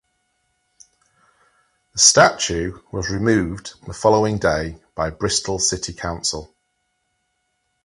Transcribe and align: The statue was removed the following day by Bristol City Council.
The 1.93 1.99
statue 1.99 2.81
was 2.91 3.11
removed 3.11 3.75
the 3.85 3.93
following 3.93 4.39
day 4.39 4.81
by 4.95 5.11
Bristol 5.11 5.59
City 5.59 5.93
Council. 5.93 6.55